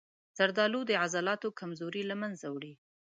زردآلو 0.37 0.81
د 0.87 0.91
عضلاتو 1.03 1.55
کمزوري 1.59 2.03
له 2.07 2.15
منځه 2.21 2.45
وړي. 2.53 2.73